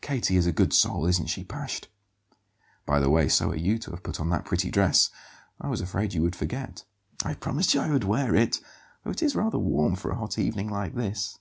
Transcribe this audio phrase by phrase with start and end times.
[0.00, 1.88] "Katie is a good soul, isn't she, Pasht?
[2.86, 5.10] By the way, so are you to have put on that pretty dress.
[5.60, 6.84] I was afraid you would forget."
[7.22, 8.60] "I promised you I would wear it,
[9.04, 11.38] though it is rather warm for a hot evening like this."